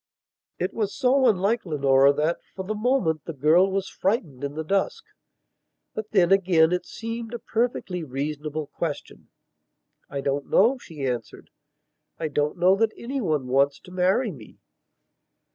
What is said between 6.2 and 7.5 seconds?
again, it seemed a